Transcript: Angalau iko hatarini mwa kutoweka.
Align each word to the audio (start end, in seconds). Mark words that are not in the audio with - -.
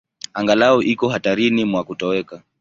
Angalau 0.33 0.81
iko 0.81 1.07
hatarini 1.09 1.65
mwa 1.65 1.83
kutoweka. 1.83 2.43